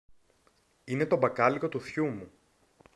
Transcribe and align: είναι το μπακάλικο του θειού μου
είναι 0.83 1.05
το 1.05 1.17
μπακάλικο 1.17 1.69
του 1.69 1.81
θειού 1.81 2.07
μου 2.07 2.31